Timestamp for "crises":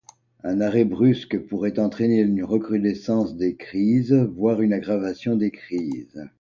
3.55-4.13, 5.51-6.19